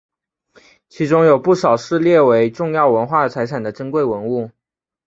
[0.89, 4.49] 其中有不少是列为重要文化财产的珍贵文物。